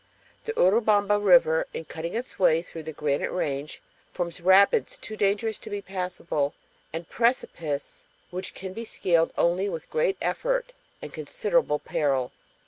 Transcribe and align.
The 0.45 0.53
Urubamba 0.53 1.19
River, 1.23 1.67
in 1.75 1.85
cutting 1.85 2.15
its 2.15 2.39
way 2.39 2.63
through 2.63 2.81
the 2.81 2.91
granite 2.91 3.29
range, 3.29 3.83
forms 4.11 4.41
rapids 4.41 4.97
too 4.97 5.15
dangerous 5.15 5.59
to 5.59 5.69
be 5.69 5.79
passable 5.79 6.55
and 6.91 7.07
precipices 7.07 8.05
which 8.31 8.55
can 8.55 8.73
be 8.73 8.83
scaled 8.83 9.31
only 9.37 9.69
with 9.69 9.91
great 9.91 10.17
effort 10.19 10.73
and 11.03 11.13
considerable 11.13 11.77
peril. 11.77 12.31